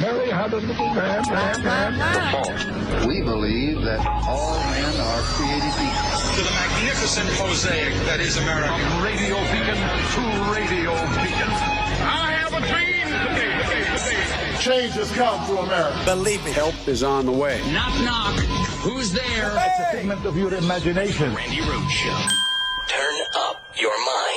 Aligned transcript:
Mary 0.00 0.28
had 0.28 0.52
a 0.52 0.56
little 0.56 0.86
lamb, 0.92 1.24
lamb, 1.32 1.64
lamb, 1.64 1.98
lamb. 1.98 3.08
We 3.08 3.22
believe 3.22 3.80
that 3.82 4.06
all 4.28 4.58
men 4.58 5.00
are 5.00 5.22
created 5.32 5.72
equal. 5.80 6.20
to 6.36 6.42
the 6.44 6.50
magnificent 6.60 7.28
mosaic 7.38 7.94
that 8.04 8.20
is 8.20 8.36
America. 8.36 8.76
Radio 9.02 9.36
beacon 9.48 9.80
to 10.12 10.20
radio 10.52 10.92
beacon. 11.24 11.48
I 12.04 12.36
have 12.36 12.52
a 12.52 12.60
dream 12.68 13.08
today. 13.08 14.56
Change 14.60 14.92
has 14.92 15.10
come 15.12 15.46
to 15.46 15.60
America. 15.62 16.02
Believe 16.04 16.44
me. 16.44 16.50
Help 16.52 16.74
is 16.86 17.02
on 17.02 17.24
the 17.24 17.32
way. 17.32 17.62
Knock, 17.72 17.98
knock. 18.04 18.38
Who's 18.84 19.10
there? 19.10 19.52
It's 19.56 19.80
a 19.80 19.96
figment 19.96 20.26
of 20.26 20.36
your 20.36 20.52
imagination. 20.52 21.34
Randi 21.34 21.60
Rhodes 21.62 21.90
Show. 21.92 22.26
Turn 22.88 23.14
up 23.36 23.64
your 23.74 23.96
mind. 24.04 24.29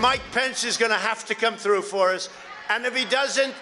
Mike 0.00 0.22
Pence 0.32 0.64
is 0.64 0.76
going 0.76 0.92
to 0.92 0.98
have 0.98 1.24
to 1.26 1.34
come 1.34 1.56
through 1.56 1.82
for 1.82 2.10
us. 2.10 2.28
And 2.70 2.86
if 2.86 2.96
he 2.96 3.04
doesn't, 3.04 3.54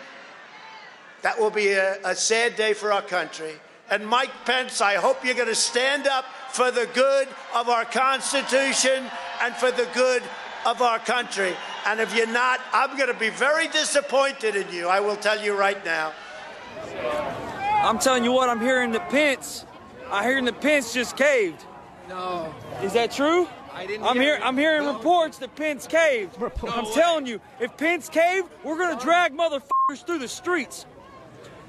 that 1.23 1.39
will 1.39 1.51
be 1.51 1.73
a, 1.73 1.99
a 2.05 2.15
sad 2.15 2.57
day 2.57 2.75
for 2.75 2.93
our 2.93 3.03
country. 3.03 3.53
And 3.91 4.07
Mike 4.07 4.33
Pence, 4.45 4.81
I 4.81 4.95
hope 4.95 5.25
you're 5.25 5.35
going 5.35 5.49
to 5.49 5.55
stand 5.55 6.07
up 6.07 6.25
for 6.51 6.71
the 6.71 6.89
good 6.93 7.29
of 7.55 7.69
our 7.69 7.85
Constitution 7.85 9.05
and 9.41 9.55
for 9.55 9.71
the 9.71 9.89
good 9.95 10.23
of 10.67 10.83
our 10.83 10.99
country. 10.99 11.55
And 11.87 12.01
if 12.01 12.15
you're 12.15 12.27
not, 12.27 12.61
I'm 12.73 12.97
going 12.97 13.13
to 13.13 13.19
be 13.19 13.31
very 13.31 13.69
disappointed 13.69 14.57
in 14.57 14.71
you. 14.73 14.89
I 14.89 15.01
will 15.01 15.17
tell 15.17 15.41
you 15.41 15.57
right 15.57 15.83
now. 15.85 16.13
I'm 17.83 17.99
telling 17.99 18.25
you 18.25 18.33
what, 18.33 18.49
I'm 18.49 18.61
hearing 18.61 18.91
the 18.91 19.01
Pence. 19.01 19.65
I'm 20.11 20.25
hearing 20.25 20.45
the 20.45 20.53
Pence 20.53 20.93
just 20.93 21.17
caved. 21.17 21.65
No. 22.09 22.53
Is 22.83 22.93
that 22.95 23.13
true? 23.13 23.49
I 23.77 23.85
didn't 23.87 24.07
I'm 24.07 24.15
hear 24.15 24.23
hearing. 24.25 24.43
I'm 24.43 24.57
hearing 24.57 24.85
No. 24.85 24.95
reports 24.97 25.37
that 25.39 25.55
Pence 25.55 25.87
caved. 25.87 26.37
I'm 26.43 26.87
telling 26.95 27.27
you, 27.27 27.39
if 27.61 27.77
Pence 27.77 28.09
caved, 28.09 28.49
we're 28.65 28.79
gonna 28.79 28.99
drag 28.99 29.37
motherfuckers 29.37 30.05
through 30.07 30.21
the 30.21 30.29
streets. 30.29 30.87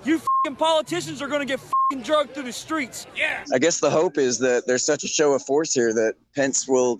You 0.05 0.19
fucking 0.45 0.55
politicians 0.55 1.21
are 1.21 1.27
gonna 1.27 1.43
get 1.45 1.59
fucking 1.59 2.03
drugged 2.03 2.33
through 2.33 2.43
the 2.43 2.53
streets. 2.53 3.07
Yeah. 3.13 3.43
I 3.53 3.59
guess 3.59 3.81
the 3.81 3.89
hope 3.89 4.17
is 4.17 4.39
that 4.39 4.65
there's 4.67 4.85
such 4.85 5.03
a 5.03 5.07
show 5.07 5.33
of 5.33 5.41
force 5.43 5.73
here 5.73 5.93
that 5.93 6.13
Pence 6.33 6.65
will 6.65 6.97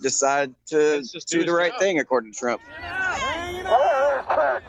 decide 0.00 0.54
to 0.68 1.02
do 1.28 1.44
the 1.44 1.52
right 1.52 1.78
thing, 1.78 1.98
according 1.98 2.32
to 2.32 2.38
Trump. 2.38 2.62
Bring 2.64 3.66
out 3.66 4.26
Pence. 4.28 4.64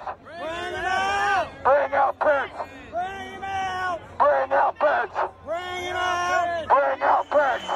Bring 1.64 1.94
out 1.94 2.20
Pence. 2.20 2.52
Bring 4.18 4.52
out 4.52 4.80
Pence. 4.80 5.12
Bring 5.46 7.02
out 7.02 7.30
Pence. 7.30 7.70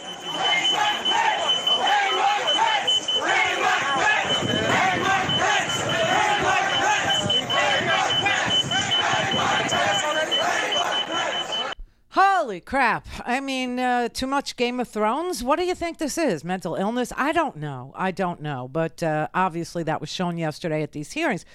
Holy 12.43 12.59
crap. 12.59 13.07
I 13.25 13.39
mean, 13.39 13.79
uh, 13.79 14.09
too 14.09 14.27
much 14.27 14.57
Game 14.57 14.81
of 14.81 14.89
Thrones? 14.89 15.41
What 15.41 15.57
do 15.57 15.63
you 15.63 15.73
think 15.73 15.97
this 15.97 16.17
is? 16.17 16.43
Mental 16.43 16.75
illness? 16.75 17.13
I 17.15 17.31
don't 17.31 17.55
know. 17.55 17.93
I 17.95 18.11
don't 18.11 18.41
know. 18.41 18.67
But 18.69 19.01
uh, 19.01 19.29
obviously, 19.33 19.83
that 19.83 20.01
was 20.01 20.09
shown 20.09 20.37
yesterday 20.37 20.83
at 20.83 20.91
these 20.91 21.13
hearings. 21.13 21.45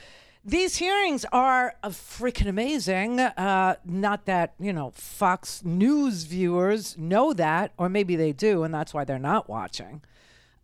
These 0.42 0.76
hearings 0.76 1.26
are 1.30 1.74
uh, 1.82 1.90
freaking 1.90 2.46
amazing. 2.46 3.20
Uh, 3.20 3.74
not 3.84 4.24
that, 4.24 4.54
you 4.58 4.72
know, 4.72 4.92
Fox 4.94 5.62
News 5.62 6.24
viewers 6.24 6.96
know 6.96 7.34
that, 7.34 7.72
or 7.76 7.90
maybe 7.90 8.16
they 8.16 8.32
do, 8.32 8.62
and 8.62 8.72
that's 8.72 8.94
why 8.94 9.04
they're 9.04 9.18
not 9.18 9.46
watching. 9.46 10.00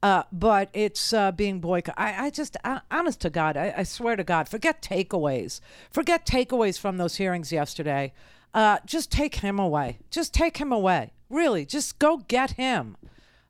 Uh, 0.03 0.23
but 0.33 0.71
it's 0.73 1.13
uh, 1.13 1.33
being 1.33 1.61
boycotted. 1.61 2.01
I, 2.01 2.27
I 2.27 2.31
just, 2.31 2.57
uh, 2.65 2.81
honest 2.91 3.21
to 3.21 3.31
God, 3.31 3.59
I, 3.59 3.75
I 3.77 3.83
swear 3.83 4.17
to 4.17 4.25
God, 4.25 4.49
forget 4.49 4.81
takeaways. 4.81 5.61
Forget 5.91 6.25
takeaways 6.25 6.79
from 6.79 6.97
those 6.97 7.17
hearings 7.17 7.53
yesterday. 7.53 8.15
Uh, 8.55 8.79
just 8.87 9.11
take 9.11 9.37
him 9.37 9.59
away. 9.59 9.99
Just 10.11 10.33
take 10.33 10.57
him 10.57 10.73
away. 10.73 11.13
Really, 11.29 11.67
just 11.67 11.99
go 11.99 12.19
get 12.29 12.53
him. 12.53 12.97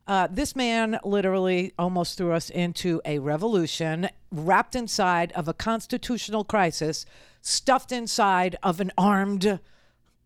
Uh, 0.07 0.27
this 0.29 0.55
man 0.55 0.99
literally 1.03 1.73
almost 1.79 2.17
threw 2.17 2.31
us 2.31 2.49
into 2.49 3.01
a 3.05 3.19
revolution 3.19 4.09
wrapped 4.31 4.75
inside 4.75 5.31
of 5.31 5.47
a 5.47 5.53
constitutional 5.53 6.43
crisis, 6.43 7.05
stuffed 7.41 7.91
inside 7.91 8.55
of 8.61 8.79
an 8.79 8.91
armed, 8.97 9.59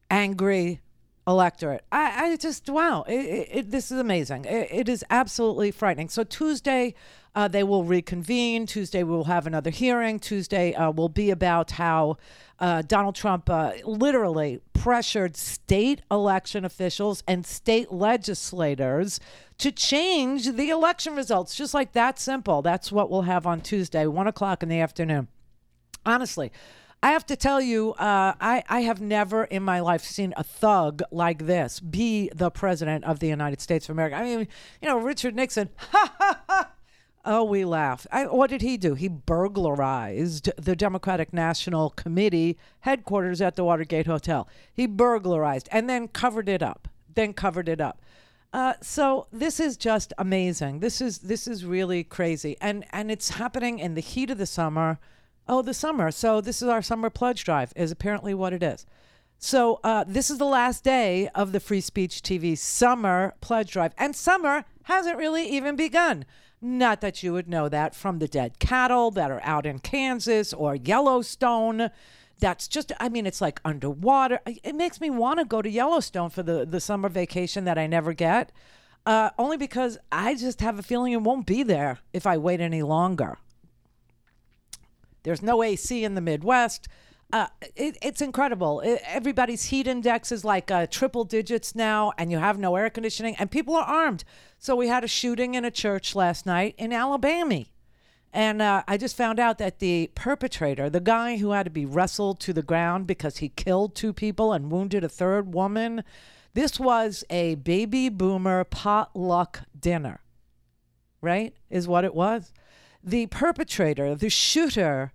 angry 0.09 0.81
electorate. 1.27 1.83
I, 1.91 2.31
I 2.31 2.35
just, 2.37 2.69
wow, 2.69 3.03
it, 3.07 3.49
it, 3.51 3.71
this 3.71 3.91
is 3.91 3.99
amazing. 3.99 4.45
It, 4.45 4.67
it 4.71 4.89
is 4.89 5.03
absolutely 5.09 5.71
frightening. 5.71 6.09
So, 6.09 6.23
Tuesday, 6.23 6.95
uh, 7.35 7.47
they 7.47 7.63
will 7.63 7.83
reconvene. 7.83 8.65
Tuesday, 8.65 9.03
we 9.03 9.11
will 9.11 9.25
have 9.25 9.45
another 9.45 9.69
hearing. 9.69 10.19
Tuesday 10.19 10.73
uh, 10.73 10.91
will 10.91 11.09
be 11.09 11.29
about 11.29 11.71
how 11.71 12.17
uh, 12.59 12.81
Donald 12.81 13.15
Trump 13.15 13.49
uh, 13.49 13.73
literally 13.83 14.61
pressured 14.73 15.37
state 15.37 16.01
election 16.09 16.65
officials 16.65 17.23
and 17.27 17.45
state 17.45 17.91
legislators 17.91 19.19
to 19.57 19.71
change 19.71 20.51
the 20.53 20.69
election 20.69 21.15
results. 21.15 21.55
Just 21.55 21.73
like 21.73 21.91
that 21.93 22.17
simple. 22.17 22.61
That's 22.61 22.91
what 22.91 23.09
we'll 23.09 23.23
have 23.23 23.45
on 23.45 23.61
Tuesday, 23.61 24.07
one 24.07 24.27
o'clock 24.27 24.63
in 24.63 24.69
the 24.69 24.79
afternoon 24.79 25.27
honestly 26.05 26.51
i 27.01 27.11
have 27.11 27.25
to 27.25 27.35
tell 27.35 27.61
you 27.61 27.91
uh, 27.93 28.33
I, 28.39 28.63
I 28.69 28.81
have 28.81 29.01
never 29.01 29.43
in 29.45 29.63
my 29.63 29.79
life 29.79 30.03
seen 30.03 30.33
a 30.37 30.43
thug 30.43 31.01
like 31.11 31.45
this 31.45 31.79
be 31.79 32.29
the 32.33 32.49
president 32.51 33.05
of 33.05 33.19
the 33.19 33.27
united 33.27 33.61
states 33.61 33.87
of 33.87 33.93
america. 33.93 34.15
I 34.15 34.23
mean 34.23 34.47
you 34.81 34.87
know 34.87 34.97
richard 34.97 35.35
nixon 35.35 35.69
oh 37.25 37.43
we 37.43 37.65
laugh. 37.65 38.07
I, 38.11 38.27
what 38.27 38.49
did 38.49 38.61
he 38.61 38.77
do? 38.77 38.95
He 38.95 39.09
burglarized 39.09 40.49
the 40.55 40.75
democratic 40.75 41.33
national 41.33 41.89
committee 41.91 42.57
headquarters 42.79 43.41
at 43.41 43.57
the 43.57 43.65
watergate 43.65 44.07
hotel. 44.07 44.47
He 44.73 44.87
burglarized 44.87 45.67
and 45.71 45.89
then 45.89 46.07
covered 46.07 46.47
it 46.47 46.63
up 46.63 46.87
then 47.19 47.33
covered 47.33 47.69
it 47.69 47.81
up. 47.81 48.01
Uh, 48.51 48.73
so 48.81 49.27
this 49.31 49.59
is 49.59 49.77
just 49.77 50.13
amazing. 50.17 50.79
This 50.79 51.01
is 51.01 51.19
this 51.19 51.47
is 51.47 51.65
really 51.65 52.03
crazy, 52.03 52.57
and 52.59 52.83
and 52.91 53.11
it's 53.11 53.29
happening 53.29 53.77
in 53.77 53.93
the 53.93 54.01
heat 54.01 54.31
of 54.31 54.37
the 54.37 54.47
summer. 54.47 54.99
Oh, 55.51 55.63
the 55.63 55.73
summer. 55.73 56.11
So 56.11 56.41
this 56.41 56.61
is 56.61 56.67
our 56.67 56.83
summer 56.83 57.09
pledge 57.09 57.43
drive. 57.43 57.73
Is 57.75 57.91
apparently 57.91 58.35
what 58.35 58.53
it 58.53 58.61
is. 58.61 58.85
So 59.39 59.79
uh, 59.83 60.05
this 60.07 60.29
is 60.29 60.37
the 60.37 60.45
last 60.45 60.83
day 60.83 61.27
of 61.33 61.53
the 61.53 61.59
Free 61.59 61.81
Speech 61.81 62.21
TV 62.21 62.55
summer 62.55 63.33
pledge 63.41 63.71
drive, 63.71 63.93
and 63.97 64.15
summer 64.15 64.63
hasn't 64.83 65.17
really 65.17 65.49
even 65.49 65.75
begun. 65.75 66.25
Not 66.61 67.01
that 67.01 67.23
you 67.23 67.33
would 67.33 67.49
know 67.49 67.67
that 67.67 67.95
from 67.95 68.19
the 68.19 68.27
dead 68.27 68.59
cattle 68.59 69.09
that 69.11 69.31
are 69.31 69.41
out 69.43 69.65
in 69.65 69.79
Kansas 69.79 70.53
or 70.53 70.75
Yellowstone 70.75 71.89
that's 72.39 72.69
just 72.69 72.93
i 73.01 73.09
mean 73.09 73.25
it's 73.25 73.41
like 73.41 73.59
underwater 73.65 74.39
it 74.45 74.73
makes 74.73 75.01
me 75.01 75.09
want 75.09 75.39
to 75.39 75.45
go 75.45 75.61
to 75.61 75.69
yellowstone 75.69 76.29
for 76.29 76.41
the, 76.41 76.65
the 76.65 76.79
summer 76.79 77.09
vacation 77.09 77.65
that 77.65 77.77
i 77.77 77.85
never 77.85 78.13
get 78.13 78.49
uh, 79.05 79.29
only 79.37 79.57
because 79.57 79.97
i 80.09 80.33
just 80.35 80.61
have 80.61 80.79
a 80.79 80.81
feeling 80.81 81.11
it 81.11 81.21
won't 81.21 81.45
be 81.45 81.63
there 81.63 81.99
if 82.13 82.25
i 82.25 82.37
wait 82.37 82.61
any 82.61 82.81
longer 82.81 83.37
there's 85.23 85.41
no 85.41 85.63
ac 85.63 86.03
in 86.03 86.15
the 86.15 86.21
midwest 86.21 86.87
uh, 87.31 87.47
it, 87.75 87.97
it's 88.01 88.21
incredible. 88.21 88.79
It, 88.81 89.01
everybody's 89.05 89.65
heat 89.65 89.87
index 89.87 90.31
is 90.31 90.43
like 90.43 90.71
uh, 90.71 90.87
triple 90.87 91.23
digits 91.23 91.75
now, 91.75 92.11
and 92.17 92.31
you 92.31 92.39
have 92.39 92.57
no 92.57 92.75
air 92.75 92.89
conditioning, 92.89 93.35
and 93.37 93.51
people 93.51 93.75
are 93.75 93.83
armed. 93.83 94.23
So 94.57 94.75
we 94.75 94.87
had 94.87 95.03
a 95.03 95.07
shooting 95.07 95.53
in 95.53 95.63
a 95.63 95.71
church 95.71 96.15
last 96.15 96.45
night 96.45 96.73
in 96.77 96.91
Alabama. 96.91 97.65
And 98.31 98.61
uh, 98.61 98.83
I 98.87 98.97
just 98.97 99.15
found 99.15 99.39
out 99.39 99.57
that 99.57 99.79
the 99.79 100.11
perpetrator, 100.13 100.89
the 100.89 100.99
guy 100.99 101.37
who 101.37 101.51
had 101.51 101.63
to 101.63 101.71
be 101.71 101.85
wrestled 101.85 102.39
to 102.41 102.53
the 102.53 102.61
ground 102.61 103.07
because 103.07 103.37
he 103.37 103.49
killed 103.49 103.95
two 103.95 104.13
people 104.13 104.53
and 104.53 104.71
wounded 104.71 105.03
a 105.03 105.09
third 105.09 105.53
woman, 105.53 106.03
this 106.53 106.79
was 106.79 107.23
a 107.29 107.55
baby 107.55 108.09
boomer 108.09 108.63
potluck 108.63 109.61
dinner, 109.79 110.21
right? 111.21 111.55
Is 111.69 111.87
what 111.87 112.03
it 112.03 112.13
was. 112.13 112.53
The 113.03 113.27
perpetrator, 113.27 114.15
the 114.15 114.29
shooter, 114.29 115.13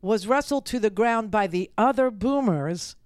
was 0.00 0.26
wrestled 0.26 0.66
to 0.66 0.78
the 0.78 0.90
ground 0.90 1.30
by 1.30 1.46
the 1.46 1.70
other 1.76 2.10
boomers 2.10 2.96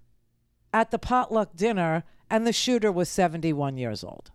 at 0.71 0.91
the 0.91 0.99
potluck 0.99 1.55
dinner, 1.55 2.03
and 2.29 2.45
the 2.45 2.53
shooter 2.53 2.91
was 2.91 3.09
71 3.09 3.77
years 3.77 4.03
old 4.03 4.31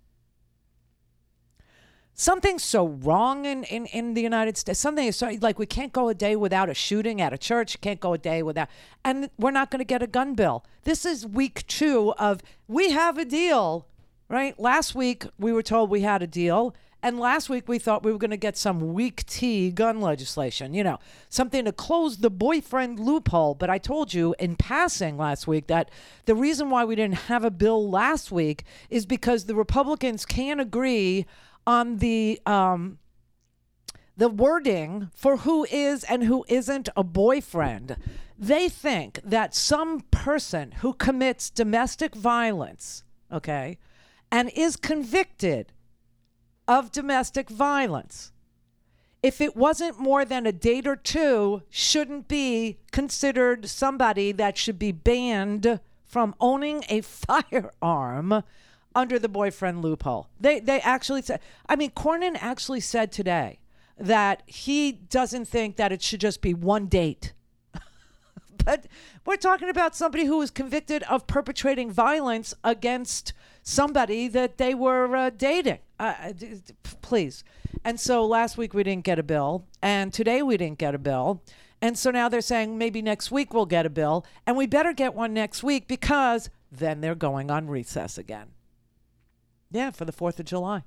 something's 2.19 2.65
so 2.65 2.89
wrong 2.89 3.47
in, 3.47 3.63
in, 3.65 3.87
in 3.87 4.15
the 4.15 4.21
United 4.21 4.59
States. 4.59 4.79
Something 4.79 5.07
is 5.07 5.17
so 5.17 5.31
like 5.41 5.59
we 5.59 5.67
can't 5.67 5.93
go 5.93 6.09
a 6.09 6.15
day 6.15 6.37
without 6.37 6.69
a 6.69 6.75
shooting 6.75 7.21
at 7.21 7.33
a 7.33 7.39
church, 7.39 7.81
can't 7.81 8.01
go 8.01 8.13
a 8.13 8.19
day 8.19 8.43
without, 8.43 8.69
and 9.05 9.31
we're 9.39 9.53
not 9.53 9.71
going 9.71 9.79
to 9.79 9.85
get 9.85 10.03
a 10.03 10.07
gun 10.07 10.35
bill. 10.35 10.65
This 10.83 11.07
is 11.07 11.25
week 11.25 11.67
two 11.69 12.13
of 12.19 12.43
we 12.67 12.91
have 12.91 13.17
a 13.17 13.25
deal, 13.25 13.87
right? 14.29 14.59
Last 14.59 14.95
week 14.95 15.27
we 15.39 15.53
were 15.53 15.63
told 15.63 15.91
we 15.91 16.03
had 16.03 16.21
a 16.21 16.27
deal. 16.27 16.75
And 17.03 17.21
last 17.21 17.49
week 17.49 17.69
we 17.69 17.79
thought 17.79 18.03
we 18.03 18.11
were 18.11 18.19
going 18.19 18.33
to 18.33 18.37
get 18.37 18.57
some 18.57 18.93
weak 18.93 19.25
tea 19.27 19.71
gun 19.71 20.01
legislation, 20.01 20.75
you 20.75 20.83
know, 20.83 20.99
something 21.29 21.65
to 21.65 21.73
close 21.73 22.19
the 22.19 22.31
boyfriend 22.31 22.99
loophole. 22.99 23.55
But 23.55 23.71
I 23.71 23.79
told 23.79 24.13
you 24.13 24.35
in 24.39 24.57
passing 24.57 25.17
last 25.17 25.47
week 25.47 25.69
that 25.69 25.91
the 26.25 26.35
reason 26.35 26.71
why 26.71 26.85
we 26.85 26.97
didn't 26.97 27.29
have 27.29 27.45
a 27.45 27.51
bill 27.51 27.89
last 27.89 28.33
week 28.33 28.65
is 28.91 29.07
because 29.07 29.45
the 29.45 29.55
Republicans 29.55 30.27
can't 30.27 30.61
agree 30.61 31.25
on 31.67 31.99
the 31.99 32.41
um, 32.47 32.99
the 34.17 34.29
wording 34.29 35.11
for 35.15 35.39
who 35.39 35.65
is 35.71 36.03
and 36.05 36.25
who 36.25 36.45
isn't 36.49 36.89
a 36.97 37.05
boyfriend. 37.05 37.97
They 38.37 38.69
think 38.69 39.21
that 39.23 39.55
some 39.55 40.01
person 40.11 40.73
who 40.73 40.93
commits 40.93 41.51
domestic 41.51 42.17
violence, 42.17 43.05
okay, 43.33 43.79
and 44.33 44.51
is 44.57 44.75
convicted 44.75 45.73
of 46.69 46.93
domestic 46.93 47.49
violence, 47.49 48.31
if 49.23 49.41
it 49.41 49.57
wasn't 49.57 49.99
more 49.99 50.25
than 50.25 50.47
a 50.47 50.53
date 50.53 50.87
or 50.87 50.95
two, 50.95 51.63
shouldn't 51.71 52.29
be 52.29 52.79
considered 52.93 53.69
somebody 53.69 54.31
that 54.31 54.57
should 54.57 54.79
be 54.79 54.93
banned 54.93 55.81
from 56.05 56.35
owning 56.41 56.85
a 56.89 57.01
firearm 57.01 58.45
under 58.95 59.19
the 59.19 59.29
boyfriend 59.29 59.83
loophole. 59.83 60.29
They 60.41 60.61
they 60.61 60.81
actually 60.81 61.23
said 61.23 61.41
I 61.69 61.77
mean 61.77 61.91
Cornyn 61.91 62.37
actually 62.41 62.81
said 62.81 63.13
today 63.13 63.59
that 63.99 64.43
he 64.47 64.93
doesn't 64.93 65.47
think 65.47 65.77
that 65.77 65.93
it 65.93 66.03
should 66.03 66.21
just 66.21 66.41
be 66.41 66.55
one 66.55 66.87
date. 66.87 67.33
but 68.65 68.87
we're 69.27 69.37
talking 69.37 69.69
about 69.69 69.97
somebody 69.97 70.25
who 70.25 70.39
was 70.39 70.51
convicted 70.51 71.03
of 71.05 71.27
perpetrating 71.27 71.91
violence 71.91 72.55
against 72.63 73.33
somebody 73.63 74.29
that 74.29 74.59
they 74.59 74.75
were 74.75 75.15
uh, 75.15 75.31
dating. 75.31 75.81
Uh, 75.99 76.33
please. 77.03 77.45
And 77.85 77.99
so 77.99 78.25
last 78.25 78.57
week 78.57 78.75
we 78.75 78.83
didn't 78.83 79.05
get 79.05 79.19
a 79.19 79.23
bill, 79.23 79.67
and 79.83 80.13
today 80.13 80.43
we 80.43 80.57
didn't 80.57 80.79
get 80.79 80.95
a 80.95 80.99
bill. 80.99 81.43
And 81.81 81.97
so 81.99 82.11
now 82.11 82.29
they're 82.29 82.41
saying 82.41 82.77
maybe 82.77 83.03
next 83.03 83.31
week 83.31 83.53
we'll 83.53 83.67
get 83.67 83.87
a 83.87 83.91
bill, 83.91 84.25
and 84.47 84.57
we 84.57 84.67
better 84.67 84.93
get 84.93 85.15
one 85.15 85.33
next 85.35 85.63
week 85.63 85.89
because 85.89 86.51
then 86.71 87.01
they're 87.01 87.15
going 87.15 87.51
on 87.51 87.69
recess 87.69 88.19
again. 88.19 88.49
Yeah, 89.71 89.91
for 89.91 90.05
the 90.05 90.13
4th 90.13 90.39
of 90.39 90.47
July. 90.47 90.85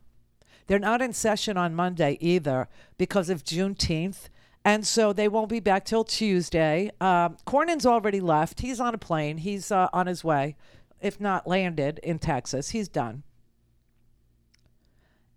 They're 0.68 0.80
not 0.80 1.02
in 1.02 1.14
session 1.14 1.58
on 1.58 1.76
Monday 1.76 2.18
either 2.22 2.68
because 2.98 3.30
of 3.30 3.44
Juneteenth. 3.44 4.30
And 4.64 4.86
so 4.86 5.12
they 5.12 5.28
won't 5.28 5.50
be 5.50 5.60
back 5.60 5.86
till 5.86 6.04
Tuesday. 6.04 6.92
Um, 7.02 7.38
Cornyn's 7.46 7.86
already 7.86 8.20
left. 8.20 8.62
He's 8.62 8.80
on 8.80 8.94
a 8.94 8.98
plane. 8.98 9.40
He's 9.40 9.72
uh, 9.72 9.90
on 9.92 10.06
his 10.06 10.24
way, 10.24 10.56
if 11.02 11.20
not 11.20 11.48
landed 11.48 12.00
in 12.04 12.20
Texas. 12.20 12.70
He's 12.70 12.88
done. 12.88 13.24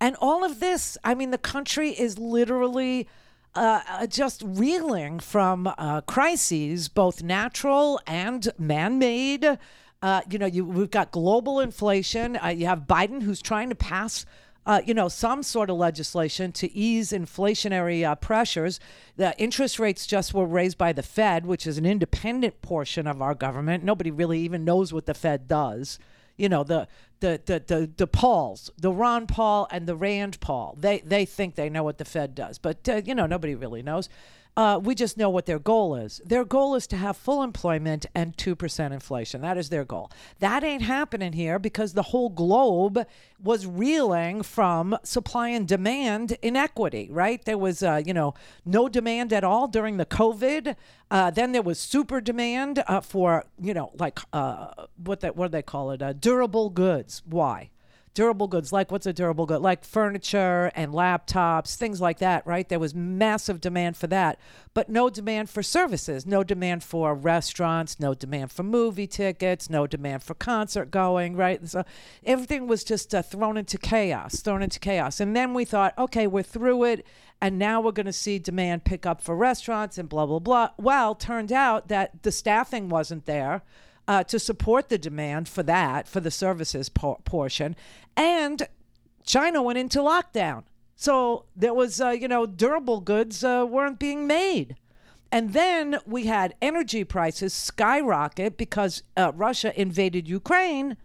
And 0.05 0.15
all 0.21 0.43
of 0.43 0.59
this, 0.59 0.99
I 1.03 1.15
mean, 1.15 1.31
the 1.31 1.39
country 1.39 1.89
is 1.89 2.19
literally 2.19 3.07
uh, 3.55 3.81
uh, 3.89 4.05
just 4.05 4.43
reeling 4.45 5.19
from 5.19 5.65
uh, 5.65 6.01
crises, 6.01 6.89
both 6.89 7.23
natural 7.23 7.99
and 8.05 8.47
man 8.59 8.99
made. 8.99 9.57
Uh, 10.03 10.21
you 10.29 10.37
know, 10.37 10.45
you, 10.45 10.63
we've 10.63 10.91
got 10.91 11.09
global 11.09 11.59
inflation. 11.59 12.37
Uh, 12.37 12.49
you 12.49 12.67
have 12.67 12.81
Biden 12.81 13.23
who's 13.23 13.41
trying 13.41 13.69
to 13.69 13.75
pass. 13.75 14.27
Uh, 14.67 14.79
you 14.85 14.93
know, 14.93 15.07
some 15.07 15.41
sort 15.41 15.71
of 15.71 15.77
legislation 15.77 16.51
to 16.51 16.71
ease 16.71 17.11
inflationary 17.11 18.21
pressures. 18.21 18.79
The 19.15 19.35
interest 19.39 19.79
rates 19.79 20.05
just 20.05 20.35
were 20.35 20.45
raised 20.45 20.77
by 20.77 20.93
the 20.93 21.01
Fed, 21.01 21.47
which 21.47 21.65
is 21.65 21.79
an 21.79 21.85
independent 21.87 22.61
portion 22.61 23.07
of 23.07 23.23
our 23.23 23.33
government. 23.33 23.83
Nobody 23.83 24.11
really 24.11 24.41
even 24.41 24.63
knows 24.63 24.93
what 24.93 25.07
the 25.07 25.15
Fed 25.15 25.47
does 25.47 25.97
you 26.37 26.49
know 26.49 26.63
the 26.63 26.87
the 27.19 27.41
the 27.45 27.63
the, 27.65 27.91
the 27.97 28.07
Pauls, 28.07 28.71
the 28.77 28.91
Ron 28.91 29.27
Paul 29.27 29.67
and 29.71 29.87
the 29.87 29.95
Rand 29.95 30.39
Paul. 30.39 30.77
They 30.79 30.99
they 30.99 31.25
think 31.25 31.55
they 31.55 31.69
know 31.69 31.83
what 31.83 31.97
the 31.97 32.05
Fed 32.05 32.35
does, 32.35 32.57
but 32.57 32.87
uh, 32.87 33.01
you 33.05 33.15
know 33.15 33.25
nobody 33.25 33.55
really 33.55 33.81
knows. 33.81 34.09
Uh, 34.57 34.79
we 34.81 34.95
just 34.95 35.17
know 35.17 35.29
what 35.29 35.45
their 35.45 35.59
goal 35.59 35.95
is. 35.95 36.21
Their 36.25 36.45
goal 36.45 36.75
is 36.75 36.87
to 36.87 36.95
have 36.95 37.17
full 37.17 37.43
employment 37.43 38.05
and 38.15 38.37
2% 38.37 38.91
inflation. 38.91 39.41
That 39.41 39.57
is 39.57 39.69
their 39.69 39.83
goal. 39.83 40.09
That 40.39 40.63
ain't 40.63 40.81
happening 40.81 41.33
here 41.33 41.59
because 41.59 41.93
the 41.93 42.03
whole 42.03 42.29
globe 42.29 43.05
was 43.43 43.67
reeling 43.67 44.43
from 44.43 44.97
supply 45.03 45.49
and 45.49 45.67
demand 45.67 46.37
inequity, 46.41 47.09
right? 47.11 47.43
There 47.43 47.57
was, 47.57 47.83
uh, 47.83 48.01
you 48.05 48.13
know, 48.13 48.33
no 48.63 48.87
demand 48.87 49.33
at 49.33 49.43
all 49.43 49.67
during 49.67 49.97
the 49.97 50.05
COVID. 50.05 50.77
Uh, 51.11 51.31
then 51.31 51.51
there 51.51 51.61
was 51.61 51.77
super 51.77 52.21
demand 52.21 52.81
uh, 52.87 53.01
for, 53.01 53.43
you 53.61 53.73
know, 53.73 53.91
like 53.99 54.19
uh, 54.31 54.85
what, 55.03 55.19
they, 55.19 55.31
what 55.31 55.47
do 55.47 55.51
they 55.51 55.61
call 55.61 55.91
it? 55.91 56.01
Uh, 56.01 56.13
durable 56.13 56.69
goods. 56.69 57.21
Why? 57.25 57.71
Durable 58.15 58.47
goods 58.47 58.73
like 58.73 58.91
what's 58.91 59.05
a 59.05 59.13
durable 59.13 59.45
good? 59.45 59.61
Like 59.61 59.83
furniture 59.83 60.71
and 60.73 60.93
laptops 60.93 61.75
things 61.75 62.01
like 62.01 62.17
that 62.19 62.47
right? 62.47 62.67
There 62.67 62.79
was 62.79 62.95
massive 62.95 63.61
demand 63.61 63.97
for 63.97 64.07
that 64.07 64.39
but 64.73 64.89
no 64.89 65.09
demand 65.09 65.49
for 65.49 65.61
services 65.61 66.25
no 66.25 66.43
demand 66.43 66.83
for 66.83 67.13
restaurants 67.13 67.99
no 67.99 68.15
demand 68.15 68.51
for 68.51 68.63
movie 68.63 69.05
tickets 69.05 69.69
no 69.69 69.85
demand 69.85 70.23
for 70.23 70.33
concert 70.33 70.89
going 70.89 71.35
right? 71.35 71.67
So 71.67 71.83
everything 72.23 72.67
was 72.67 72.83
just 72.83 73.13
uh, 73.13 73.21
thrown 73.21 73.57
into 73.57 73.77
chaos 73.77 74.39
thrown 74.39 74.63
into 74.63 74.79
chaos. 74.79 75.19
And 75.19 75.35
then 75.35 75.53
we 75.53 75.65
thought 75.65 75.93
okay 75.97 76.25
we're 76.25 76.41
through 76.41 76.85
it 76.85 77.05
and 77.41 77.59
now 77.59 77.81
we're 77.81 77.91
going 77.91 78.05
to 78.05 78.13
see 78.13 78.39
demand 78.39 78.85
pick 78.85 79.05
up 79.05 79.21
for 79.21 79.35
restaurants 79.35 79.97
and 79.97 80.07
blah 80.07 80.25
blah 80.25 80.39
blah. 80.39 80.69
Well 80.77 81.15
turned 81.15 81.51
out 81.51 81.89
that 81.89 82.23
the 82.23 82.31
staffing 82.31 82.87
wasn't 82.87 83.25
there 83.25 83.61
uh, 84.07 84.23
to 84.25 84.39
support 84.39 84.89
the 84.89 84.97
demand 84.97 85.49
for 85.49 85.63
that, 85.63 86.07
for 86.07 86.19
the 86.19 86.31
services 86.31 86.89
por- 86.89 87.19
portion. 87.25 87.75
And 88.15 88.67
China 89.23 89.61
went 89.61 89.79
into 89.79 89.99
lockdown. 89.99 90.63
So 90.95 91.45
there 91.55 91.73
was, 91.73 91.99
uh, 91.99 92.09
you 92.09 92.27
know, 92.27 92.45
durable 92.45 93.01
goods 93.01 93.43
uh, 93.43 93.65
weren't 93.67 93.99
being 93.99 94.27
made. 94.27 94.75
And 95.31 95.53
then 95.53 95.99
we 96.05 96.27
had 96.27 96.55
energy 96.61 97.03
prices 97.03 97.53
skyrocket 97.53 98.57
because 98.57 99.03
uh, 99.17 99.31
Russia 99.35 99.79
invaded 99.79 100.29
Ukraine. 100.29 100.95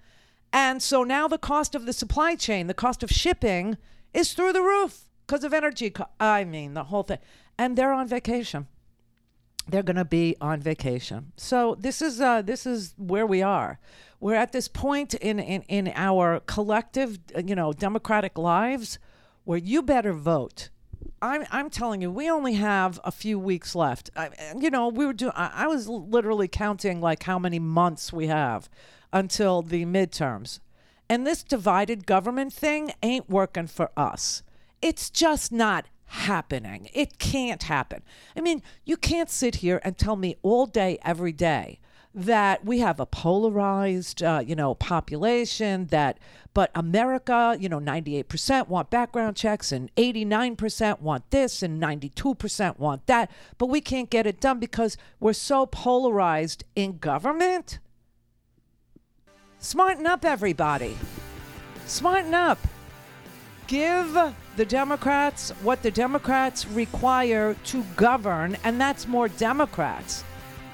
And 0.52 0.82
so 0.82 1.02
now 1.02 1.26
the 1.26 1.38
cost 1.38 1.74
of 1.74 1.86
the 1.86 1.92
supply 1.92 2.34
chain, 2.36 2.66
the 2.66 2.74
cost 2.74 3.02
of 3.02 3.10
shipping 3.10 3.76
is 4.12 4.32
through 4.32 4.52
the 4.52 4.62
roof 4.62 5.04
because 5.26 5.42
of 5.42 5.52
energy. 5.52 5.90
Co- 5.90 6.06
I 6.20 6.44
mean, 6.44 6.74
the 6.74 6.84
whole 6.84 7.02
thing. 7.02 7.18
And 7.58 7.76
they're 7.76 7.92
on 7.92 8.06
vacation 8.06 8.68
they're 9.70 9.82
going 9.82 9.96
to 9.96 10.04
be 10.04 10.36
on 10.40 10.60
vacation. 10.60 11.32
So 11.36 11.76
this 11.78 12.02
is 12.02 12.20
uh, 12.20 12.42
this 12.42 12.66
is 12.66 12.94
where 12.96 13.26
we 13.26 13.42
are. 13.42 13.78
We're 14.20 14.34
at 14.34 14.52
this 14.52 14.68
point 14.68 15.14
in, 15.14 15.40
in, 15.40 15.62
in 15.62 15.92
our 15.96 16.40
collective, 16.40 17.18
you 17.42 17.54
know, 17.54 17.72
democratic 17.72 18.36
lives 18.36 18.98
where 19.44 19.58
you 19.58 19.82
better 19.82 20.12
vote. 20.12 20.68
I'm, 21.22 21.44
I'm 21.50 21.70
telling 21.70 22.02
you, 22.02 22.10
we 22.10 22.30
only 22.30 22.54
have 22.54 23.00
a 23.02 23.10
few 23.10 23.38
weeks 23.38 23.74
left. 23.74 24.10
I, 24.14 24.28
you 24.58 24.70
know, 24.70 24.88
we 24.88 25.06
were 25.06 25.14
doing. 25.14 25.32
I, 25.34 25.64
I 25.64 25.66
was 25.66 25.88
literally 25.88 26.48
counting 26.48 27.00
like 27.00 27.22
how 27.22 27.38
many 27.38 27.58
months 27.58 28.12
we 28.12 28.26
have 28.26 28.68
until 29.12 29.62
the 29.62 29.84
midterms, 29.86 30.60
and 31.08 31.26
this 31.26 31.42
divided 31.42 32.06
government 32.06 32.52
thing 32.52 32.92
ain't 33.02 33.28
working 33.28 33.66
for 33.66 33.90
us. 33.96 34.42
It's 34.80 35.10
just 35.10 35.50
not 35.50 35.86
happening. 36.10 36.88
It 36.92 37.18
can't 37.18 37.62
happen. 37.62 38.02
I 38.36 38.40
mean, 38.40 38.62
you 38.84 38.96
can't 38.96 39.30
sit 39.30 39.56
here 39.56 39.80
and 39.84 39.96
tell 39.96 40.16
me 40.16 40.36
all 40.42 40.66
day, 40.66 40.98
every 41.04 41.30
day, 41.32 41.78
that 42.12 42.64
we 42.64 42.80
have 42.80 42.98
a 42.98 43.06
polarized, 43.06 44.20
uh, 44.20 44.42
you 44.44 44.56
know, 44.56 44.74
population. 44.74 45.86
That, 45.86 46.18
but 46.52 46.72
America, 46.74 47.56
you 47.60 47.68
know, 47.68 47.78
98% 47.78 48.66
want 48.66 48.90
background 48.90 49.36
checks, 49.36 49.70
and 49.70 49.94
89% 49.94 51.00
want 51.00 51.30
this, 51.30 51.62
and 51.62 51.80
92% 51.80 52.78
want 52.80 53.06
that. 53.06 53.30
But 53.56 53.66
we 53.66 53.80
can't 53.80 54.10
get 54.10 54.26
it 54.26 54.40
done 54.40 54.58
because 54.58 54.96
we're 55.20 55.32
so 55.32 55.64
polarized 55.64 56.64
in 56.74 56.98
government. 56.98 57.78
Smarten 59.60 60.08
up, 60.08 60.24
everybody. 60.24 60.98
Smarten 61.86 62.34
up 62.34 62.58
give 63.70 64.18
the 64.56 64.64
Democrats 64.64 65.50
what 65.62 65.80
the 65.80 65.92
Democrats 65.92 66.66
require 66.66 67.54
to 67.64 67.84
govern, 67.94 68.56
and 68.64 68.80
that's 68.80 69.06
more 69.06 69.28
Democrats. 69.28 70.24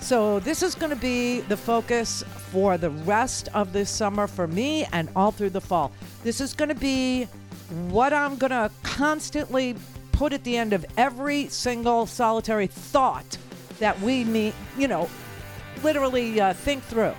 So, 0.00 0.40
this 0.40 0.62
is 0.62 0.74
going 0.74 0.90
to 0.90 0.96
be 0.96 1.40
the 1.40 1.58
focus 1.58 2.24
for 2.50 2.78
the 2.78 2.90
rest 2.90 3.48
of 3.52 3.74
this 3.74 3.90
summer 3.90 4.26
for 4.26 4.46
me 4.46 4.86
and 4.92 5.10
all 5.14 5.30
through 5.30 5.50
the 5.50 5.60
fall. 5.60 5.92
This 6.22 6.40
is 6.40 6.54
going 6.54 6.70
to 6.70 6.74
be 6.74 7.24
what 7.88 8.14
I'm 8.14 8.36
going 8.36 8.50
to 8.50 8.70
constantly 8.82 9.76
put 10.12 10.32
at 10.32 10.42
the 10.44 10.56
end 10.56 10.72
of 10.72 10.86
every 10.96 11.48
single 11.48 12.06
solitary 12.06 12.66
thought 12.66 13.36
that 13.78 14.00
we 14.00 14.24
meet, 14.24 14.54
you 14.78 14.88
know, 14.88 15.10
literally 15.82 16.40
uh, 16.40 16.54
think 16.54 16.82
through. 16.84 17.14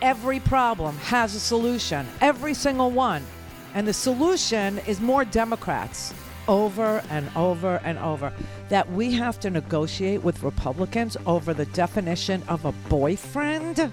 Every 0.00 0.38
problem 0.38 0.96
has 0.98 1.34
a 1.34 1.40
solution, 1.40 2.06
every 2.20 2.54
single 2.54 2.92
one. 2.92 3.24
And 3.74 3.86
the 3.86 3.92
solution 3.92 4.78
is 4.80 5.00
more 5.00 5.24
Democrats 5.24 6.12
over 6.48 7.02
and 7.10 7.30
over 7.36 7.80
and 7.84 7.98
over. 7.98 8.32
That 8.68 8.90
we 8.90 9.12
have 9.12 9.38
to 9.40 9.50
negotiate 9.50 10.22
with 10.22 10.42
Republicans 10.42 11.16
over 11.26 11.54
the 11.54 11.66
definition 11.66 12.42
of 12.48 12.64
a 12.64 12.72
boyfriend. 12.88 13.92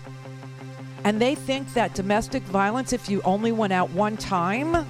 And 1.03 1.21
they 1.21 1.35
think 1.35 1.73
that 1.73 1.93
domestic 1.93 2.43
violence, 2.43 2.91
if 2.91 3.09
you 3.09 3.21
only 3.21 3.51
went 3.51 3.73
out 3.73 3.89
one 3.91 4.17
time, 4.17 4.85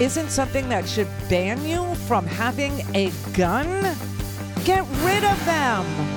isn't 0.00 0.30
something 0.30 0.68
that 0.70 0.88
should 0.88 1.08
ban 1.28 1.64
you 1.64 1.94
from 2.06 2.26
having 2.26 2.72
a 2.94 3.12
gun? 3.34 3.96
Get 4.64 4.84
rid 5.04 5.24
of 5.24 5.44
them. 5.46 6.15